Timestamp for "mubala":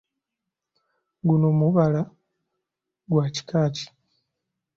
1.59-2.01